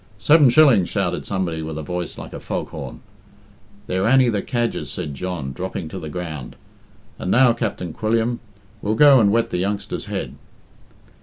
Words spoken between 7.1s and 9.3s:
"And now, Capt'n Quilliam, we'll go